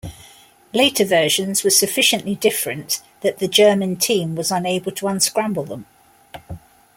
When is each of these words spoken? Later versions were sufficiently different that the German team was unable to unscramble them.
Later 0.73 1.05
versions 1.05 1.63
were 1.63 1.69
sufficiently 1.69 2.33
different 2.33 3.01
that 3.21 3.37
the 3.37 3.47
German 3.47 3.97
team 3.97 4.33
was 4.33 4.49
unable 4.49 4.91
to 4.93 5.07
unscramble 5.07 5.65
them. 5.65 5.85